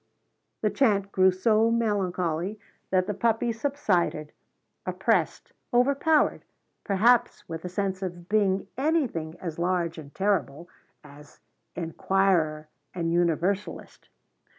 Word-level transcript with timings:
The 0.63 0.71
chant 0.71 1.11
grew 1.11 1.29
so 1.29 1.69
melancholy 1.69 2.59
that 2.89 3.05
the 3.05 3.13
puppies 3.13 3.61
subsided; 3.61 4.31
oppressed, 4.83 5.51
overpowered, 5.71 6.43
perhaps, 6.83 7.47
with 7.47 7.61
the 7.61 7.69
sense 7.69 8.01
of 8.01 8.27
being 8.27 8.65
anything 8.79 9.37
as 9.39 9.59
large 9.59 9.99
and 9.99 10.11
terrible 10.15 10.67
as 11.03 11.39
inquirer 11.75 12.67
and 12.95 13.13
universalist. 13.13 14.09